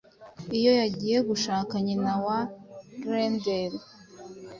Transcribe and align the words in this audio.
iyo 0.57 0.71
yagiye 0.81 1.17
gushaka 1.29 1.73
nyina 1.85 2.13
wa 2.25 2.39
Grendel 3.01 3.73